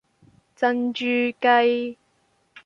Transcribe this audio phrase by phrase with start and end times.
[0.55, 1.05] 珍珠
[1.39, 1.95] 雞